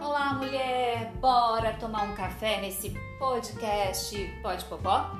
[0.00, 1.12] Olá, mulher!
[1.20, 5.10] Bora tomar um café nesse podcast Pode Popó?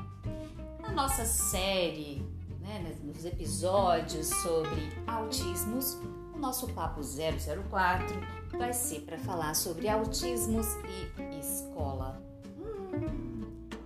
[0.81, 2.27] Na nossa série,
[2.61, 5.99] né, nos episódios sobre autismos,
[6.35, 12.21] o nosso papo 004 vai ser para falar sobre autismos e escola.
[12.59, 13.41] Hum,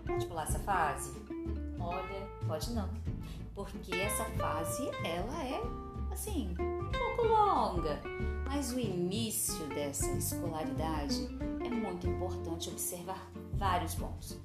[0.07, 1.13] pode pular essa fase?
[1.79, 2.89] Olha, pode não,
[3.55, 5.61] porque essa fase ela é
[6.11, 8.01] assim um pouco longa,
[8.47, 11.29] mas o início dessa escolaridade
[11.65, 14.39] é muito importante observar vários pontos.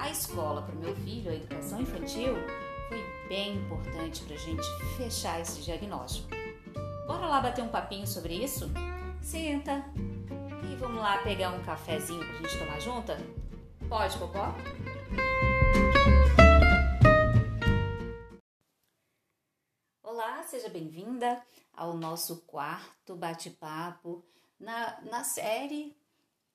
[0.00, 2.34] A escola para o meu filho, a educação infantil,
[2.88, 6.35] foi bem importante para a gente fechar esse diagnóstico.
[7.06, 8.68] Bora lá bater um papinho sobre isso?
[9.22, 9.84] Senta
[10.68, 13.16] e vamos lá pegar um cafezinho para a gente tomar junta?
[13.88, 14.52] Pode, Popó?
[20.02, 21.40] Olá, seja bem-vinda
[21.72, 24.24] ao nosso quarto bate-papo
[24.58, 25.96] na, na série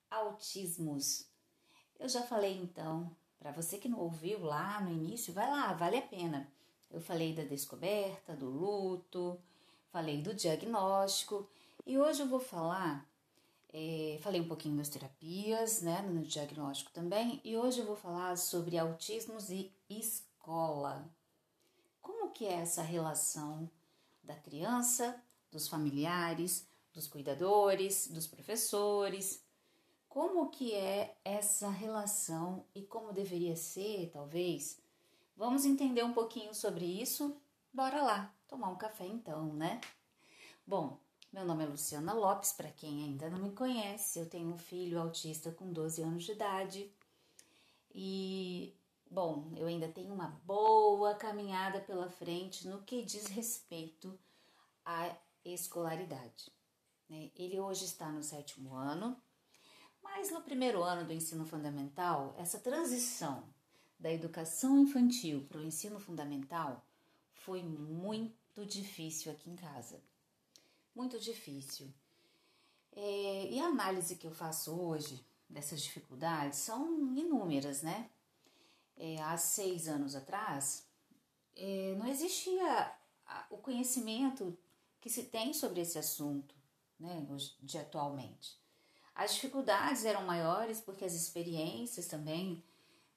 [0.09, 1.29] Autismos.
[1.97, 5.95] Eu já falei então, para você que não ouviu lá no início, vai lá, vale
[5.95, 6.51] a pena.
[6.91, 9.39] Eu falei da descoberta, do luto,
[9.91, 11.47] falei do diagnóstico
[11.85, 13.05] e hoje eu vou falar,
[13.73, 18.37] é, falei um pouquinho das terapias, né, no diagnóstico também, e hoje eu vou falar
[18.37, 21.09] sobre autismos e escola.
[22.01, 23.69] Como que é essa relação
[24.23, 29.43] da criança, dos familiares, dos cuidadores, dos professores?
[30.07, 34.79] Como que é essa relação e como deveria ser, talvez?
[35.35, 37.35] Vamos entender um pouquinho sobre isso?
[37.73, 39.79] Bora lá, tomar um café então, né?
[40.67, 40.99] Bom,
[41.31, 44.99] meu nome é Luciana Lopes, para quem ainda não me conhece, eu tenho um filho
[44.99, 46.91] autista com 12 anos de idade
[47.93, 48.75] e
[49.13, 54.17] Bom, eu ainda tenho uma boa caminhada pela frente no que diz respeito
[54.85, 56.49] à escolaridade.
[57.09, 57.29] Né?
[57.35, 59.21] Ele hoje está no sétimo ano,
[60.01, 63.43] mas no primeiro ano do ensino fundamental, essa transição
[63.99, 66.81] da educação infantil para o ensino fundamental
[67.45, 70.01] foi muito difícil aqui em casa.
[70.95, 71.93] Muito difícil.
[72.93, 78.09] É, e a análise que eu faço hoje dessas dificuldades são inúmeras, né?
[79.01, 80.85] é, há seis anos atrás,
[81.55, 82.93] é, não existia
[83.49, 84.55] o conhecimento
[84.99, 86.53] que se tem sobre esse assunto
[86.99, 87.25] né,
[87.59, 88.59] de atualmente.
[89.15, 92.63] As dificuldades eram maiores porque as experiências também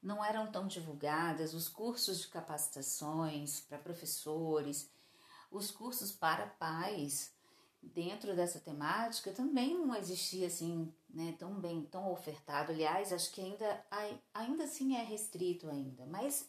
[0.04, 4.90] não eram tão divulgadas, os cursos de capacitações para professores,
[5.50, 7.32] os cursos para pais
[7.82, 12.70] dentro dessa temática também não existia assim, né, tão bem, tão ofertado.
[12.70, 13.84] Aliás, acho que ainda,
[14.32, 16.48] ainda assim é restrito ainda, mas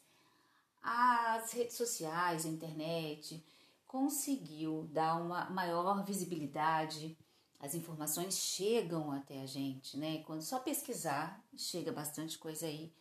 [0.83, 3.43] as redes sociais, a internet
[3.87, 7.17] conseguiu dar uma maior visibilidade.
[7.59, 10.21] As informações chegam até a gente, né?
[10.23, 12.93] Quando só pesquisar, chega bastante coisa aí.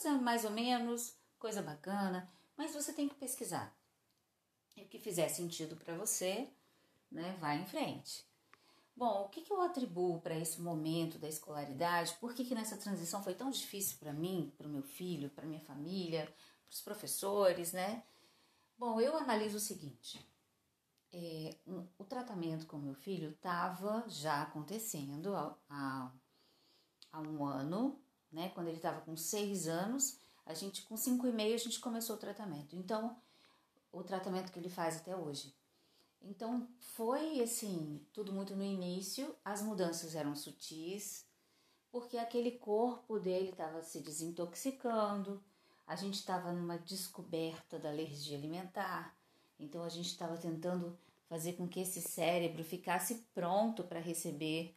[0.00, 3.70] Coisa mais ou menos, coisa bacana, mas você tem que pesquisar.
[4.74, 6.48] E o que fizer sentido para você,
[7.12, 7.36] né?
[7.38, 8.24] Vai em frente.
[8.96, 12.16] Bom, o que, que eu atribuo para esse momento da escolaridade?
[12.18, 15.46] Por que, que nessa transição foi tão difícil para mim, para o meu filho, para
[15.46, 18.02] minha família, para os professores, né?
[18.78, 20.26] Bom, eu analiso o seguinte:
[21.12, 26.10] é, um, o tratamento com meu filho estava já acontecendo há, há,
[27.12, 28.00] há, um ano,
[28.32, 28.50] né?
[28.54, 32.16] Quando ele estava com seis anos, a gente com cinco e meio a gente começou
[32.16, 32.76] o tratamento.
[32.76, 33.16] Então,
[33.92, 35.54] o tratamento que ele faz até hoje.
[36.22, 41.26] Então foi assim, tudo muito no início, as mudanças eram sutis,
[41.90, 45.42] porque aquele corpo dele estava se desintoxicando,
[45.86, 49.16] a gente estava numa descoberta da alergia alimentar,
[49.58, 54.76] então a gente estava tentando fazer com que esse cérebro ficasse pronto para receber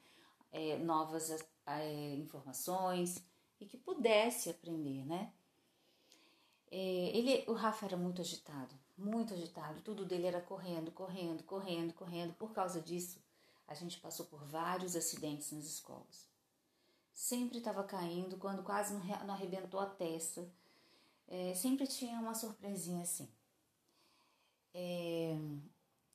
[0.51, 1.29] é, novas
[1.65, 3.21] é, informações
[3.63, 5.31] e que pudesse aprender, né?
[6.69, 9.81] É, ele, o Rafa era muito agitado, muito agitado.
[9.81, 12.33] Tudo dele era correndo, correndo, correndo, correndo.
[12.33, 13.23] Por causa disso,
[13.67, 16.27] a gente passou por vários acidentes nas escolas.
[17.13, 20.45] Sempre estava caindo, quando quase não arrebentou a testa.
[21.27, 23.29] É, sempre tinha uma surpresinha assim.
[24.73, 25.37] É,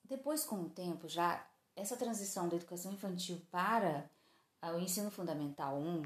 [0.05, 4.11] depois, com o tempo, já essa transição da educação infantil para
[4.75, 6.03] o ensino fundamental 1,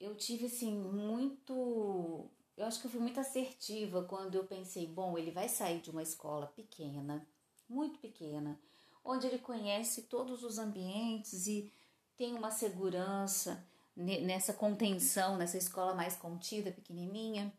[0.00, 2.30] eu tive assim muito
[2.60, 5.90] eu acho que eu fui muito assertiva quando eu pensei, bom, ele vai sair de
[5.90, 7.26] uma escola pequena,
[7.66, 8.60] muito pequena,
[9.02, 11.72] onde ele conhece todos os ambientes e
[12.18, 13.64] tem uma segurança
[13.96, 17.50] nessa contenção, nessa escola mais contida, pequenininha,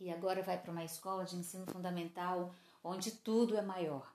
[0.00, 4.10] e agora vai para uma escola de ensino fundamental onde tudo é maior.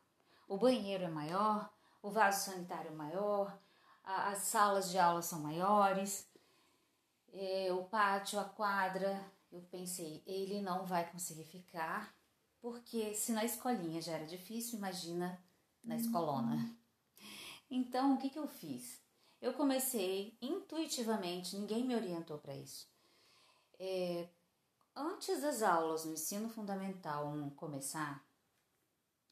[0.48, 1.70] O banheiro é maior,
[2.02, 3.56] o vaso sanitário é maior,
[4.04, 6.28] as salas de aula são maiores,
[7.34, 9.24] é, o pátio, a quadra.
[9.52, 12.16] Eu pensei, ele não vai conseguir ficar,
[12.60, 15.44] porque se na escolinha já era difícil, imagina
[15.84, 16.76] na escolona.
[17.70, 19.02] Então, o que, que eu fiz?
[19.42, 22.88] Eu comecei intuitivamente, ninguém me orientou para isso.
[23.80, 24.30] É,
[24.96, 28.26] antes das aulas no ensino fundamental começar,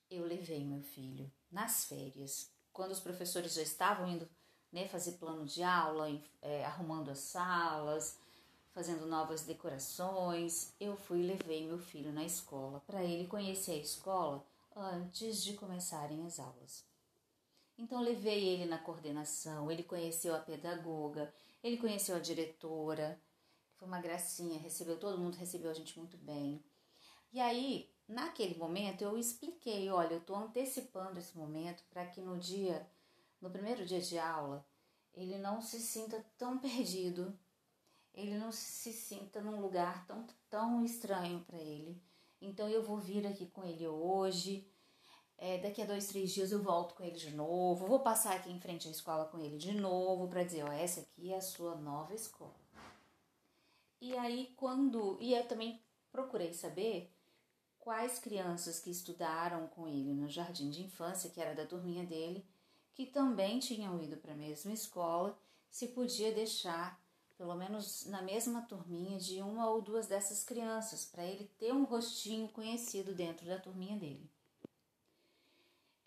[0.09, 4.29] eu levei meu filho nas férias, quando os professores já estavam indo
[4.71, 6.09] né, fazer plano de aula,
[6.41, 8.17] é, arrumando as salas,
[8.71, 13.77] fazendo novas decorações, eu fui e levei meu filho na escola para ele conhecer a
[13.77, 14.45] escola
[14.75, 16.85] antes de começarem as aulas.
[17.77, 21.33] Então levei ele na coordenação, ele conheceu a pedagoga,
[21.63, 23.19] ele conheceu a diretora,
[23.75, 26.63] foi uma gracinha, recebeu todo mundo, recebeu a gente muito bem.
[27.33, 32.37] E aí, naquele momento, eu expliquei, olha, eu estou antecipando esse momento para que no
[32.37, 32.87] dia,
[33.41, 34.65] no primeiro dia de aula,
[35.13, 37.37] ele não se sinta tão perdido,
[38.13, 42.01] ele não se sinta num lugar tão, tão estranho para ele.
[42.39, 44.67] Então eu vou vir aqui com ele hoje,
[45.37, 47.87] é, daqui a dois, três dias eu volto com ele de novo.
[47.87, 51.01] Vou passar aqui em frente à escola com ele de novo para dizer: ó, essa
[51.01, 52.53] aqui é a sua nova escola.
[53.99, 55.17] E aí, quando.
[55.19, 57.11] E eu também procurei saber
[57.79, 62.45] quais crianças que estudaram com ele no jardim de infância, que era da turminha dele,
[62.93, 65.37] que também tinham ido para a mesma escola,
[65.69, 67.01] se podia deixar,
[67.37, 71.83] pelo menos na mesma turminha, de uma ou duas dessas crianças, para ele ter um
[71.83, 74.29] rostinho conhecido dentro da turminha dele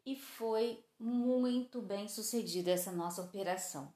[0.05, 3.93] e foi muito bem sucedida essa nossa operação.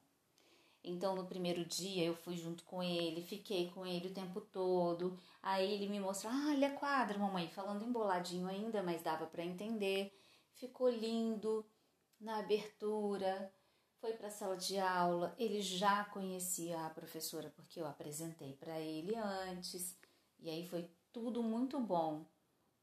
[0.83, 5.17] Então, no primeiro dia, eu fui junto com ele, fiquei com ele o tempo todo.
[5.43, 9.45] Aí ele me mostrou: ah, ele é quadra, mamãe, falando emboladinho ainda, mas dava para
[9.45, 10.17] entender.
[10.55, 11.65] Ficou lindo
[12.19, 13.53] na abertura,
[13.99, 15.35] foi para a sala de aula.
[15.37, 19.97] Ele já conhecia a professora porque eu apresentei para ele antes,
[20.39, 22.25] e aí foi tudo muito bom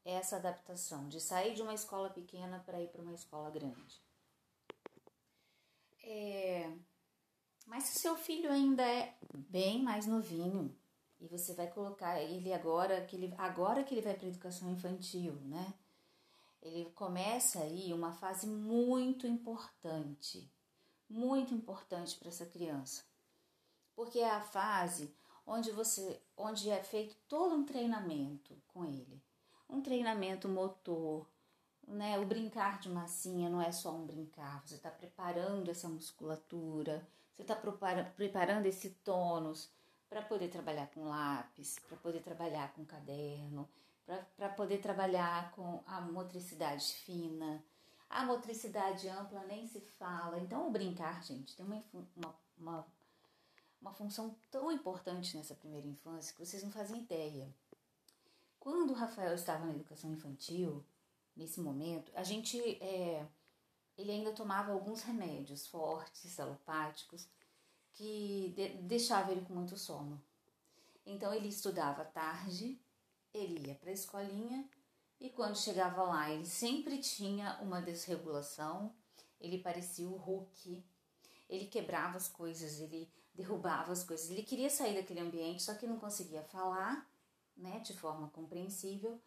[0.03, 4.01] essa adaptação de sair de uma escola pequena para ir para uma escola grande.
[6.01, 6.71] É,
[7.65, 10.73] mas se seu filho ainda é bem mais novinho
[11.19, 15.33] e você vai colocar ele agora que ele agora que ele vai para educação infantil,
[15.41, 15.73] né?
[16.67, 20.51] Ele começa aí uma fase muito importante,
[21.09, 23.03] muito importante para essa criança,
[23.95, 25.15] porque é a fase
[25.45, 29.23] onde você, onde é feito todo um treinamento com ele.
[29.69, 31.25] Um treinamento motor,
[31.87, 32.19] né?
[32.19, 37.43] O brincar de massinha não é só um brincar, você está preparando essa musculatura, você
[37.43, 39.69] está preparando esse tônus
[40.09, 43.69] para poder trabalhar com lápis, para poder trabalhar com caderno,
[44.35, 47.63] para poder trabalhar com a motricidade fina.
[48.09, 50.39] A motricidade ampla nem se fala.
[50.39, 51.83] Então, o brincar, gente, tem uma,
[52.15, 52.87] uma, uma,
[53.81, 57.53] uma função tão importante nessa primeira infância que vocês não fazem ideia.
[58.59, 60.83] Quando o Rafael estava na educação infantil,
[61.35, 63.25] nesse momento, a gente é,
[63.97, 67.27] ele ainda tomava alguns remédios fortes, alopáticos,
[67.93, 70.21] que de, deixava ele com muito sono.
[71.05, 72.79] Então ele estudava tarde,
[73.37, 74.69] ele ia para a escolinha
[75.19, 78.93] e quando chegava lá ele sempre tinha uma desregulação,
[79.39, 80.83] ele parecia o Hulk,
[81.49, 85.87] ele quebrava as coisas, ele derrubava as coisas, ele queria sair daquele ambiente, só que
[85.87, 87.07] não conseguia falar
[87.55, 89.21] né, de forma compreensível.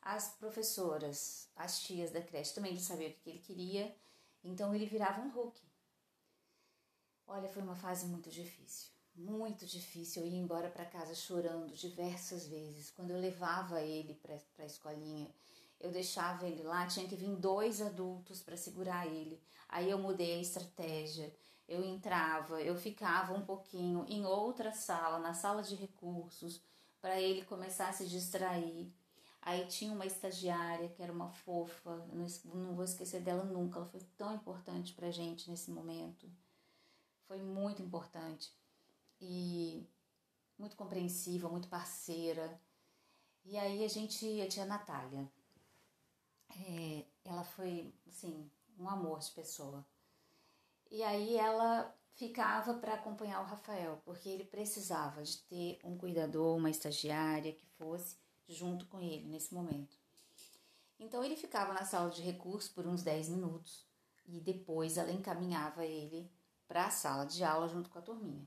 [0.00, 3.96] As professoras, as tias da creche também não sabiam o que ele queria,
[4.42, 5.60] então ele virava um Hulk.
[7.26, 10.22] Olha, foi uma fase muito difícil, muito difícil.
[10.22, 12.90] Eu ia embora para casa chorando diversas vezes.
[12.90, 15.28] Quando eu levava ele para a escolinha,
[15.80, 19.40] eu deixava ele lá, tinha que vir dois adultos para segurar ele.
[19.68, 21.32] Aí eu mudei a estratégia.
[21.68, 26.60] Eu entrava, eu ficava um pouquinho em outra sala, na sala de recursos,
[27.00, 28.92] para ele começar a se distrair.
[29.40, 34.00] Aí tinha uma estagiária que era uma fofa, não, vou esquecer dela nunca, ela foi
[34.16, 36.30] tão importante pra gente nesse momento.
[37.26, 38.52] Foi muito importante.
[39.20, 39.88] E
[40.58, 42.60] muito compreensiva, muito parceira.
[43.44, 45.30] E aí a gente, a tia Natália,
[46.68, 49.84] é, ela foi, assim, um amor de pessoa.
[50.90, 56.56] E aí ela ficava para acompanhar o Rafael, porque ele precisava de ter um cuidador,
[56.56, 58.16] uma estagiária que fosse
[58.48, 59.98] junto com ele nesse momento.
[60.98, 63.84] Então ele ficava na sala de recursos por uns 10 minutos
[64.26, 66.30] e depois ela encaminhava ele
[66.68, 68.46] para a sala de aula junto com a turminha.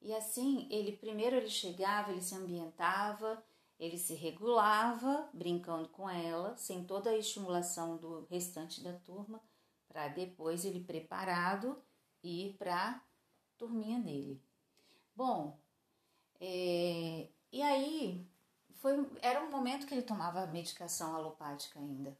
[0.00, 3.42] E assim, ele primeiro ele chegava, ele se ambientava,
[3.78, 9.40] ele se regulava, brincando com ela, sem toda a estimulação do restante da turma,
[9.88, 11.80] para depois ele preparado
[12.22, 13.02] ir para
[13.56, 14.40] turminha dele.
[15.14, 15.58] Bom,
[16.40, 18.26] é, e aí
[18.74, 22.16] foi, era um momento que ele tomava medicação alopática ainda.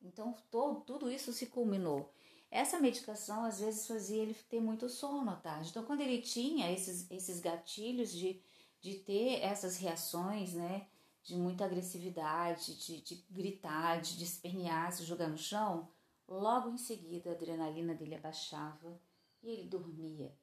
[0.00, 2.12] Então todo, tudo isso se culminou.
[2.52, 5.70] Essa medicação às vezes fazia ele ter muito sono à tarde.
[5.70, 8.42] Então, quando ele tinha esses, esses gatilhos de,
[8.78, 10.86] de ter essas reações, né,
[11.22, 15.88] de muita agressividade, de, de gritar, de espernear, se jogar no chão,
[16.28, 19.00] logo em seguida a adrenalina dele abaixava
[19.42, 20.36] e ele dormia.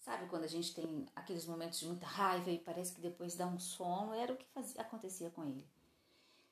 [0.00, 3.46] Sabe quando a gente tem aqueles momentos de muita raiva e parece que depois dá
[3.46, 4.12] um sono?
[4.14, 5.64] Era o que fazia, acontecia com ele.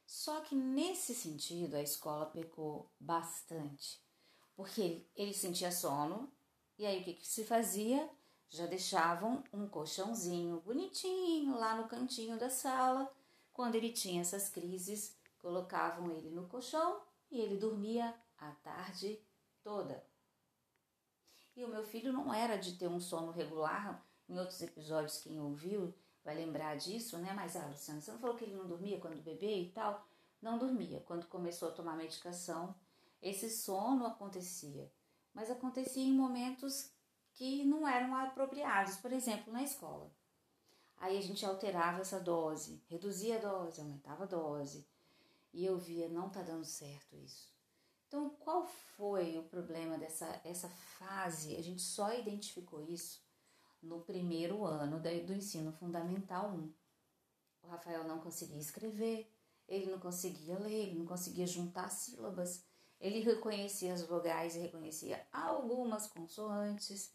[0.06, 4.04] Só que nesse sentido a escola pecou bastante
[4.56, 6.32] porque ele, ele sentia sono,
[6.78, 8.08] e aí o que, que se fazia?
[8.49, 13.12] Já deixavam um colchãozinho bonitinho lá no cantinho da sala.
[13.52, 19.20] Quando ele tinha essas crises, colocavam ele no colchão e ele dormia a tarde
[19.62, 20.04] toda.
[21.56, 24.04] E o meu filho não era de ter um sono regular.
[24.28, 25.94] Em outros episódios, quem ouviu
[26.25, 27.33] vai lembrar disso, né?
[27.35, 30.04] Mas, ah, Luciana, você não falou que ele não dormia quando bebê e tal?
[30.40, 31.00] Não dormia.
[31.00, 32.75] Quando começou a tomar medicação,
[33.21, 34.90] esse sono acontecia,
[35.33, 36.90] mas acontecia em momentos
[37.33, 40.11] que não eram apropriados, por exemplo, na escola.
[40.97, 44.87] Aí a gente alterava essa dose, reduzia a dose, aumentava a dose,
[45.52, 47.52] e eu via não tá dando certo isso.
[48.07, 48.64] Então, qual
[48.97, 51.57] foi o problema dessa essa fase?
[51.57, 53.24] A gente só identificou isso
[53.84, 56.72] no primeiro ano do ensino fundamental 1.
[57.62, 59.30] O Rafael não conseguia escrever,
[59.66, 62.64] ele não conseguia ler, ele não conseguia juntar sílabas.
[63.00, 67.12] Ele reconhecia as vogais e reconhecia algumas consoantes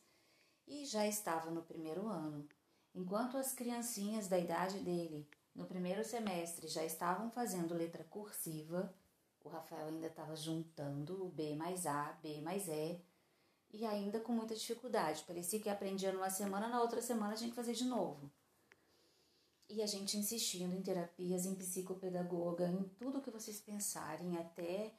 [0.68, 2.48] e já estava no primeiro ano.
[2.94, 8.94] Enquanto as criancinhas da idade dele, no primeiro semestre, já estavam fazendo letra cursiva,
[9.44, 13.00] o Rafael ainda estava juntando o B mais A, B mais E,
[13.72, 15.24] e ainda com muita dificuldade.
[15.26, 18.30] Parecia que aprendia numa semana, na outra semana tinha que fazer de novo.
[19.68, 24.92] E a gente insistindo em terapias, em psicopedagoga, em tudo que vocês pensarem, até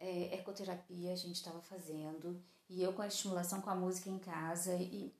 [0.00, 4.18] é, ecoterapia a gente estava fazendo e eu com a estimulação com a música em
[4.18, 5.14] casa e,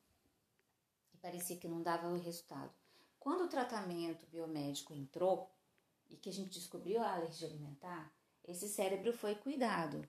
[1.13, 2.73] e parecia que não dava o resultado.
[3.19, 5.51] Quando o tratamento biomédico entrou
[6.09, 8.11] e que a gente descobriu a alergia alimentar,
[8.49, 10.09] esse cérebro foi cuidado.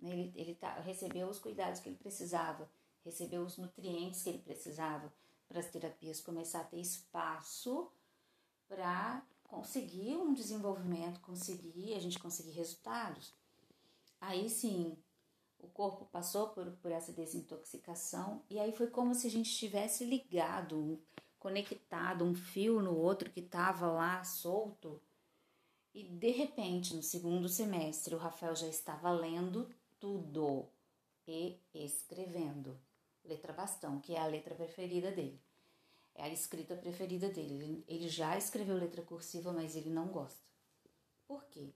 [0.00, 0.10] Né?
[0.10, 2.68] Ele, ele tá, recebeu os cuidados que ele precisava,
[3.04, 5.12] recebeu os nutrientes que ele precisava
[5.48, 7.90] para as terapias começar a ter espaço
[8.68, 13.32] para conseguir um desenvolvimento, conseguir a gente conseguir resultados.
[14.20, 14.96] Aí sim,
[15.58, 20.04] o corpo passou por, por essa desintoxicação e aí foi como se a gente tivesse
[20.04, 21.00] ligado,
[21.38, 25.00] conectado um fio no outro que estava lá solto.
[25.94, 29.68] E de repente, no segundo semestre, o Rafael já estava lendo
[30.06, 30.68] tudo
[31.26, 32.78] e escrevendo.
[33.24, 35.42] Letra bastão, que é a letra preferida dele.
[36.14, 37.84] É a escrita preferida dele.
[37.88, 40.48] Ele já escreveu letra cursiva, mas ele não gosta.
[41.26, 41.74] Por quê?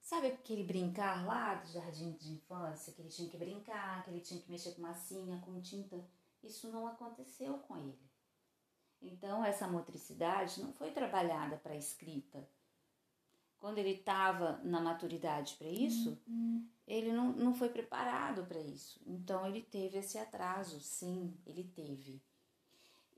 [0.00, 4.20] Sabe aquele brincar lá do jardim de infância, que ele tinha que brincar, que ele
[4.20, 6.02] tinha que mexer com massinha, com tinta?
[6.42, 8.10] Isso não aconteceu com ele.
[9.02, 12.48] Então, essa motricidade não foi trabalhada para a escrita.
[13.58, 16.66] Quando ele estava na maturidade para isso, uhum.
[16.86, 19.00] ele não, não foi preparado para isso.
[19.06, 22.22] Então, ele teve esse atraso, sim, ele teve.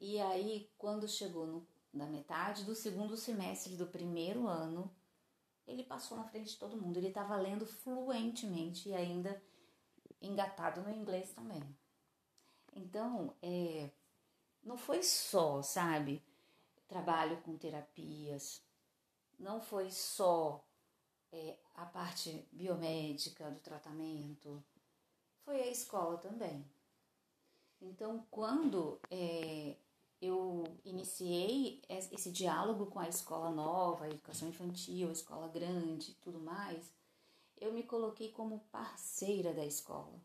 [0.00, 4.90] E aí, quando chegou no, na metade do segundo semestre do primeiro ano,
[5.66, 6.96] ele passou na frente de todo mundo.
[6.96, 9.42] Ele estava lendo fluentemente e ainda
[10.22, 11.62] engatado no inglês também.
[12.74, 13.90] Então, é,
[14.62, 16.22] não foi só, sabe,
[16.86, 18.62] trabalho com terapias,
[19.38, 20.64] não foi só
[21.32, 24.62] é, a parte biomédica do tratamento,
[25.44, 26.64] foi a escola também.
[27.80, 29.76] Então, quando é,
[30.20, 36.40] eu iniciei esse diálogo com a escola nova, a educação infantil, a escola grande tudo
[36.40, 36.92] mais,
[37.56, 40.20] eu me coloquei como parceira da escola.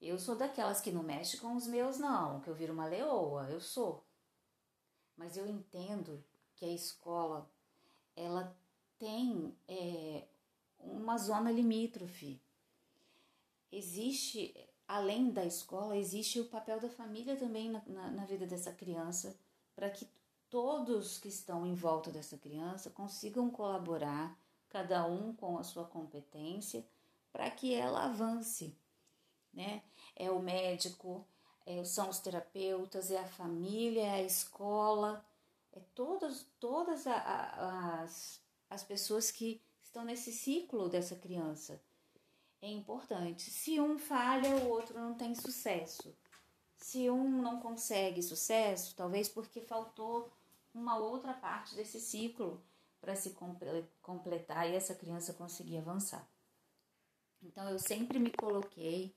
[0.00, 3.48] Eu sou daquelas que não mexe com os meus, não, que eu viro uma leoa,
[3.50, 4.04] eu sou.
[5.16, 6.22] Mas eu entendo
[6.54, 7.50] que a escola,
[8.16, 8.56] ela
[8.98, 10.24] tem é,
[10.78, 12.40] uma zona limítrofe.
[13.70, 14.54] Existe
[14.86, 19.36] além da escola, existe o papel da família também na, na, na vida dessa criança,
[19.74, 20.06] para que
[20.48, 26.86] todos que estão em volta dessa criança consigam colaborar, cada um com a sua competência,
[27.32, 28.76] para que ela avance.
[29.52, 29.82] né?
[30.14, 31.26] É o médico,
[31.66, 35.24] é, são os terapeutas, é a família, é a escola,
[35.74, 38.40] é todas, todas a, a, as,
[38.70, 41.82] as pessoas que estão nesse ciclo dessa criança.
[42.62, 43.50] É importante.
[43.50, 46.16] Se um falha, o outro não tem sucesso.
[46.76, 50.32] Se um não consegue sucesso, talvez porque faltou
[50.72, 52.62] uma outra parte desse ciclo
[53.00, 53.36] para se
[54.00, 56.26] completar e essa criança conseguir avançar.
[57.42, 59.14] Então eu sempre me coloquei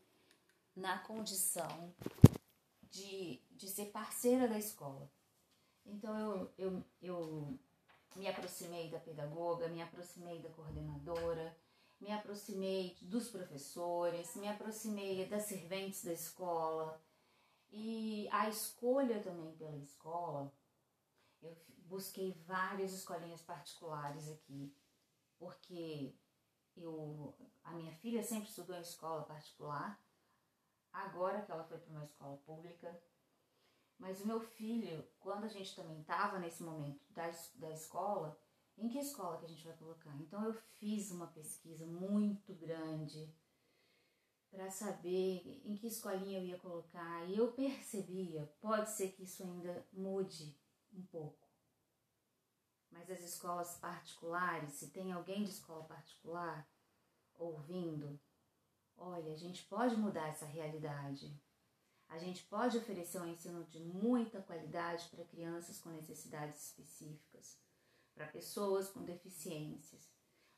[0.75, 1.93] na condição
[2.83, 5.09] de, de ser parceira da escola.
[5.87, 7.59] Então eu, eu, eu
[8.15, 11.55] me aproximei da pedagoga, me aproximei da coordenadora,
[11.99, 17.01] me aproximei dos professores, me aproximei das serventes da escola.
[17.69, 20.53] E a escolha também pela escola,
[21.41, 24.73] eu busquei várias escolinhas particulares aqui,
[25.37, 26.13] porque
[26.75, 29.99] eu, a minha filha sempre estudou em escola particular,
[30.91, 32.99] agora que ela foi para uma escola pública.
[33.97, 38.39] Mas o meu filho, quando a gente também estava nesse momento da, da escola,
[38.77, 40.15] em que escola que a gente vai colocar?
[40.17, 43.33] Então eu fiz uma pesquisa muito grande
[44.51, 49.43] para saber em que escolinha eu ia colocar e eu percebia, pode ser que isso
[49.43, 50.55] ainda mude
[50.93, 51.47] um pouco.
[52.91, 56.67] Mas as escolas particulares, se tem alguém de escola particular
[57.35, 58.19] ouvindo,
[58.95, 61.39] olha, a gente pode mudar essa realidade.
[62.09, 67.59] A gente pode oferecer um ensino de muita qualidade para crianças com necessidades específicas,
[68.13, 70.09] para pessoas com deficiências.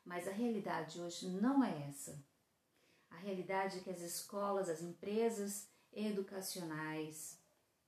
[0.04, 2.22] Mas a realidade hoje não é essa.
[3.10, 7.38] A realidade é que as escolas, as empresas educacionais,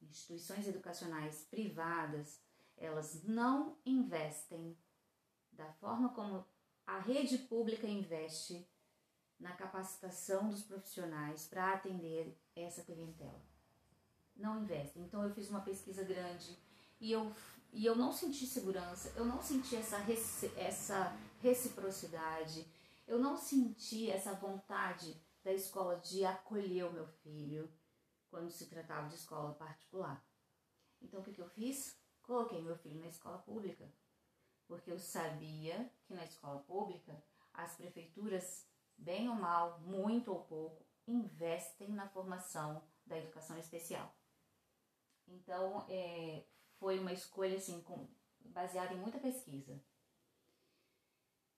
[0.01, 2.41] instituições educacionais privadas,
[2.77, 4.77] elas não investem
[5.53, 6.45] da forma como
[6.85, 8.69] a rede pública investe
[9.39, 13.52] na capacitação dos profissionais para atender essa clientela.
[14.37, 15.03] Não investem.
[15.03, 16.59] Então eu fiz uma pesquisa grande
[17.01, 17.35] e eu,
[17.73, 19.99] e eu não senti segurança, eu não senti essa,
[20.57, 22.67] essa reciprocidade,
[23.07, 27.71] eu não senti essa vontade da escola de acolher o meu filho
[28.31, 30.25] quando se tratava de escola particular.
[31.01, 31.99] Então o que, que eu fiz?
[32.23, 33.93] Coloquei meu filho na escola pública,
[34.67, 38.67] porque eu sabia que na escola pública as prefeituras,
[38.97, 44.15] bem ou mal, muito ou pouco, investem na formação da educação especial.
[45.33, 46.45] Então, é,
[46.79, 48.09] foi uma escolha assim, com,
[48.41, 49.81] baseada em muita pesquisa.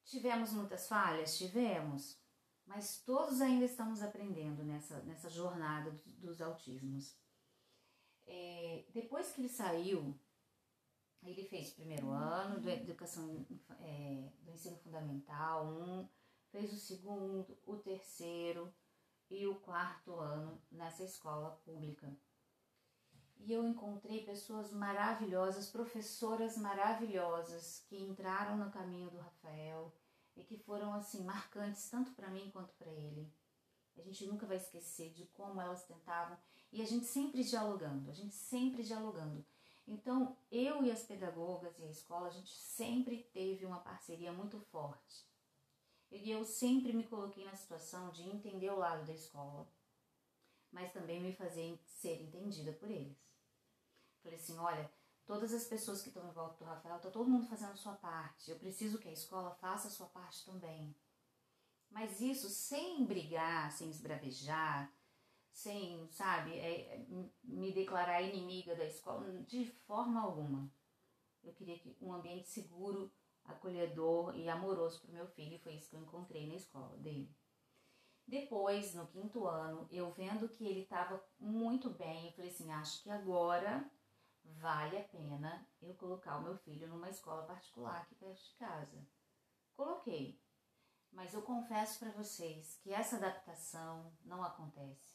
[0.05, 1.37] Tivemos muitas falhas?
[1.37, 2.21] Tivemos,
[2.67, 7.17] mas todos ainda estamos aprendendo nessa, nessa jornada dos, autismos.
[8.27, 10.19] É, depois que ele saiu
[11.25, 13.47] ele fez o primeiro ano de educação
[13.81, 16.07] é, do ensino fundamental, um,
[16.51, 18.73] fez o segundo, o terceiro
[19.31, 22.15] e o quarto ano nessa escola pública.
[23.39, 29.93] E eu encontrei pessoas maravilhosas, professoras maravilhosas que entraram no caminho do Rafael
[30.37, 33.31] e que foram assim marcantes tanto para mim quanto para ele.
[33.97, 36.37] A gente nunca vai esquecer de como elas tentavam
[36.73, 39.45] e a gente sempre dialogando, a gente sempre dialogando.
[39.87, 44.59] Então, eu e as pedagogas e a escola, a gente sempre teve uma parceria muito
[44.59, 45.29] forte.
[46.11, 49.69] E eu sempre me coloquei na situação de entender o lado da escola,
[50.75, 53.17] mas também me fazer ser entendida por eles.
[54.23, 54.91] Falei assim: olha,
[55.25, 57.95] todas as pessoas que estão em volta do Rafael, está todo mundo fazendo a sua
[57.95, 58.51] parte.
[58.51, 60.95] Eu preciso que a escola faça a sua parte também.
[61.89, 64.93] Mas isso sem brigar, sem esbravejar,
[65.53, 67.07] sem, sabe, é, é,
[67.45, 70.69] me declarar inimiga da escola, de forma alguma.
[71.45, 73.13] Eu queria que um ambiente seguro,
[73.45, 76.97] acolhedor e amoroso para o meu filho, e foi isso que eu encontrei na escola
[76.97, 77.33] dele.
[78.27, 83.03] Depois, no quinto ano, eu vendo que ele estava muito bem, eu falei assim: acho
[83.03, 83.89] que agora
[84.45, 89.07] vale a pena eu colocar o meu filho numa escola particular aqui perto de casa.
[89.77, 90.41] Coloquei,
[91.13, 95.15] mas eu confesso para vocês que essa adaptação não acontece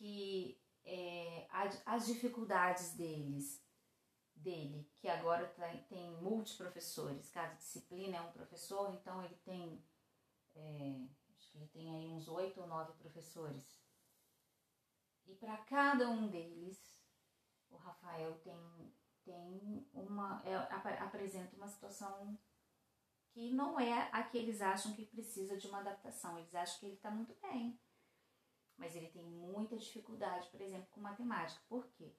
[0.00, 1.46] que é,
[1.84, 3.62] as dificuldades deles,
[4.34, 9.84] dele, que agora tem, tem multiprofessores, cada disciplina é um professor, então ele tem,
[10.56, 13.80] é, acho que ele tem aí uns oito ou nove professores.
[15.26, 16.78] E para cada um deles,
[17.70, 20.54] o Rafael tem, tem uma, é,
[21.02, 22.38] apresenta uma situação
[23.30, 26.86] que não é a que eles acham que precisa de uma adaptação, eles acham que
[26.86, 27.78] ele está muito bem
[28.80, 31.60] mas ele tem muita dificuldade, por exemplo, com matemática.
[31.68, 32.16] Por quê?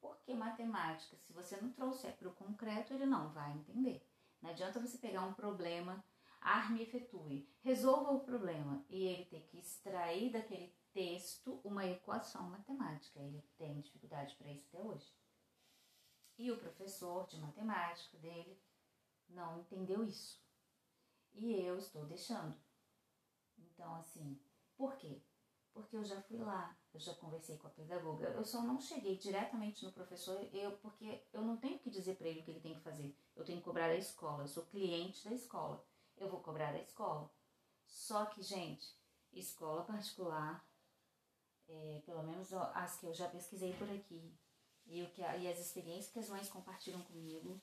[0.00, 4.08] Porque matemática, se você não trouxer para o concreto, ele não vai entender.
[4.40, 6.02] Não adianta você pegar um problema,
[6.46, 12.48] arme e efetue, resolva o problema e ele ter que extrair daquele texto uma equação
[12.48, 13.18] matemática.
[13.18, 15.12] Ele tem dificuldade para isso até hoje.
[16.38, 18.56] E o professor de matemática dele
[19.28, 20.40] não entendeu isso.
[21.34, 22.56] E eu estou deixando.
[23.58, 24.38] Então, assim,
[24.76, 25.20] por quê?
[25.72, 28.28] Porque eu já fui lá, eu já conversei com a pedagoga.
[28.28, 32.28] Eu só não cheguei diretamente no professor, eu porque eu não tenho que dizer para
[32.28, 33.14] ele o que ele tem que fazer.
[33.34, 34.44] Eu tenho que cobrar da escola.
[34.44, 35.84] Eu sou cliente da escola.
[36.16, 37.30] Eu vou cobrar da escola.
[37.86, 38.96] Só que, gente,
[39.32, 40.66] escola particular,
[41.68, 44.34] é, pelo menos as que eu já pesquisei por aqui,
[44.86, 47.60] e, o que, e as experiências que as mães compartilham comigo,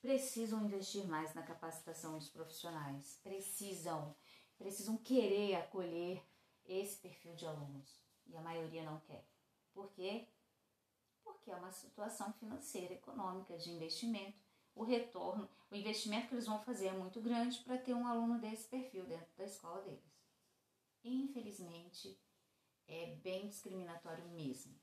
[0.00, 3.20] precisam investir mais na capacitação dos profissionais.
[3.22, 4.14] Precisam,
[4.58, 6.22] precisam querer acolher
[6.64, 8.02] esse perfil de alunos.
[8.26, 9.24] E a maioria não quer.
[9.72, 10.28] Por quê?
[11.22, 14.41] Porque é uma situação financeira, econômica, de investimento.
[14.74, 18.38] O retorno, o investimento que eles vão fazer é muito grande para ter um aluno
[18.38, 20.12] desse perfil dentro da escola deles.
[21.04, 22.18] Infelizmente,
[22.88, 24.74] é bem discriminatório mesmo.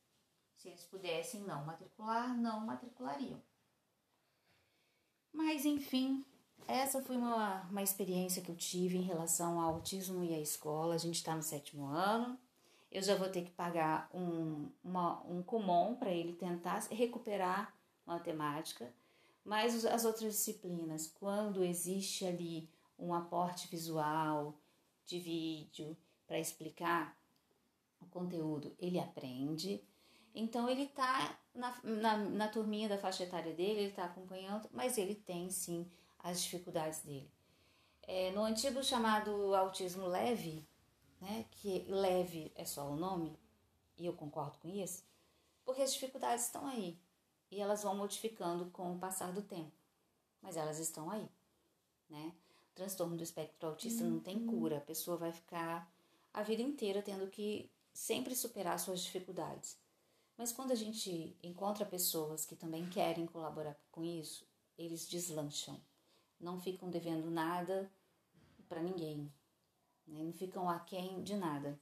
[0.56, 3.42] Se eles pudessem não matricular, não matriculariam.
[5.32, 6.26] Mas, enfim,
[6.68, 10.96] essa foi uma, uma experiência que eu tive em relação ao autismo e à escola.
[10.96, 12.38] A gente está no sétimo ano.
[12.92, 17.74] Eu já vou ter que pagar um, uma, um comum para ele tentar recuperar
[18.06, 18.92] matemática.
[19.50, 24.54] Mas as outras disciplinas, quando existe ali um aporte visual,
[25.08, 27.20] de vídeo, para explicar
[28.00, 29.84] o conteúdo, ele aprende.
[30.36, 35.00] Então ele está na, na, na turminha da faixa etária dele, ele está acompanhando, mas
[35.00, 37.32] ele tem sim as dificuldades dele.
[38.04, 40.64] É, no antigo chamado autismo leve,
[41.20, 43.36] né, que leve é só o nome,
[43.98, 45.04] e eu concordo com isso,
[45.66, 47.00] porque as dificuldades estão aí
[47.52, 49.72] e elas vão modificando com o passar do tempo,
[50.42, 51.28] mas elas estão aí,
[52.10, 52.34] né?
[52.72, 54.12] O transtorno do espectro autista uhum.
[54.12, 54.48] não tem uhum.
[54.48, 55.92] cura, a pessoa vai ficar
[56.34, 59.78] a vida inteira tendo que sempre superar suas dificuldades.
[60.38, 65.78] Mas quando a gente encontra pessoas que também querem colaborar com isso, eles deslancham.
[66.40, 67.92] Não ficam devendo nada
[68.70, 69.30] para ninguém.
[70.08, 70.24] Né?
[70.24, 71.78] Não ficam aquém de nada.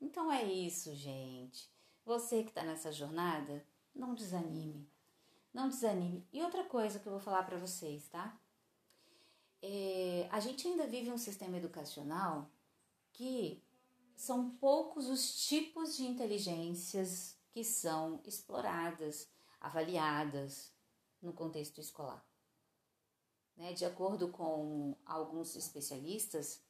[0.00, 1.70] Então é isso, gente.
[2.04, 3.64] Você que está nessa jornada,
[3.96, 4.88] não desanime.
[5.52, 6.26] Não desanime.
[6.32, 8.38] E outra coisa que eu vou falar para vocês, tá?
[9.62, 12.50] É, a gente ainda vive um sistema educacional
[13.12, 13.64] que
[14.14, 19.28] são poucos os tipos de inteligências que são exploradas,
[19.60, 20.72] avaliadas
[21.22, 22.24] no contexto escolar.
[23.56, 23.72] Né?
[23.72, 26.62] De acordo com alguns especialistas,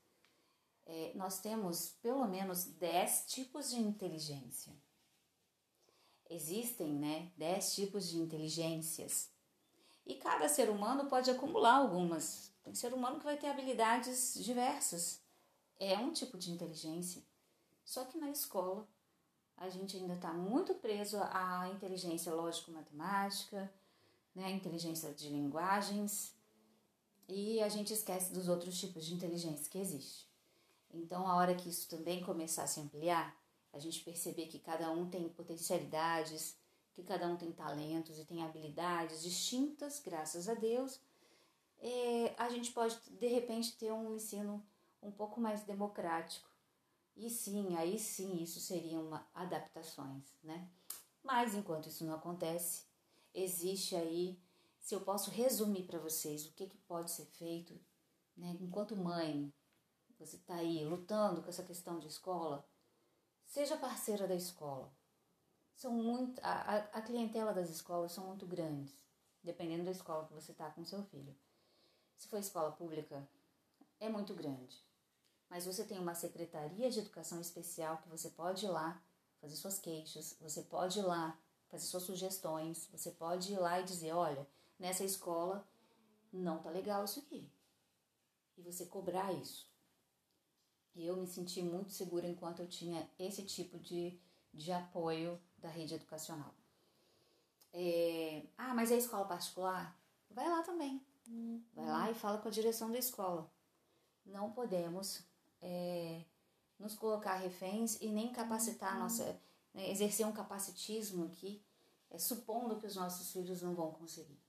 [0.87, 4.73] é, nós temos pelo menos 10 tipos de inteligência.
[6.29, 9.31] Existem né, 10 tipos de inteligências.
[10.05, 12.53] E cada ser humano pode acumular algumas.
[12.63, 15.21] Tem ser humano que vai ter habilidades diversas.
[15.79, 17.23] É um tipo de inteligência.
[17.85, 18.89] Só que na escola
[19.57, 23.73] a gente ainda está muito preso à inteligência lógico-matemática,
[24.35, 26.35] né, inteligência de linguagens,
[27.29, 30.29] e a gente esquece dos outros tipos de inteligência que existe.
[30.93, 33.37] Então, a hora que isso também começar a se ampliar,
[33.77, 36.57] a gente perceber que cada um tem potencialidades,
[36.93, 40.99] que cada um tem talentos e tem habilidades distintas, graças a Deus,
[41.79, 44.65] é, a gente pode de repente ter um ensino
[45.03, 46.49] um pouco mais democrático
[47.15, 50.69] e sim, aí sim, isso seriam adaptações, né?
[51.23, 52.85] Mas enquanto isso não acontece,
[53.35, 54.39] existe aí,
[54.79, 57.79] se eu posso resumir para vocês o que, que pode ser feito,
[58.37, 58.57] né?
[58.61, 59.53] Enquanto mãe,
[60.19, 62.67] você está aí lutando com essa questão de escola,
[63.47, 64.93] seja parceira da escola.
[65.75, 68.93] São muito, a, a clientela das escolas são muito grandes,
[69.43, 71.35] dependendo da escola que você está com seu filho.
[72.17, 73.29] Se for escola pública,
[74.01, 74.87] é muito grande
[75.49, 79.01] mas você tem uma secretaria de educação especial que você pode ir lá
[79.41, 83.85] fazer suas queixas, você pode ir lá fazer suas sugestões, você pode ir lá e
[83.85, 84.47] dizer, olha,
[84.79, 85.67] nessa escola
[86.33, 87.49] não tá legal isso aqui.
[88.57, 89.69] E você cobrar isso.
[90.97, 94.19] E eu me senti muito segura enquanto eu tinha esse tipo de,
[94.53, 96.55] de apoio da rede educacional.
[97.73, 99.95] É, ah, mas é escola particular?
[100.31, 101.05] Vai lá também.
[101.75, 103.51] Vai lá e fala com a direção da escola.
[104.25, 105.23] Não podemos
[105.61, 106.25] é,
[106.79, 109.39] nos colocar reféns e nem capacitar a nossa,
[109.75, 111.63] né, exercer um capacitismo aqui,
[112.11, 114.41] é, supondo que os nossos filhos não vão conseguir.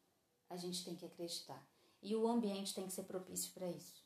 [0.50, 1.62] A gente tem que acreditar.
[2.02, 4.02] E o ambiente tem que ser propício para isso.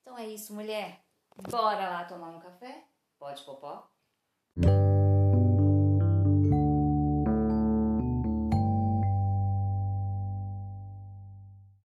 [0.00, 1.05] Então é isso, mulher.
[1.36, 2.84] Bora lá tomar um café?
[3.18, 3.90] Pode, popó?